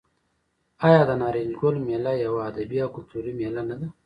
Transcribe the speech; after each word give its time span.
آیا 0.87 1.01
د 1.09 1.11
نارنج 1.21 1.51
ګل 1.61 1.75
میله 1.87 2.13
یوه 2.25 2.41
ادبي 2.49 2.77
او 2.85 2.89
کلتوري 2.95 3.31
میله 3.39 3.63
نه 3.69 3.75
ده؟ 3.79 3.87